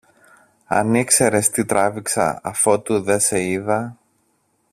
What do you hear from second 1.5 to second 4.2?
τράβηξα αφότου δε σε είδα!